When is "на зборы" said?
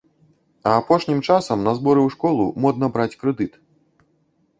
1.67-2.01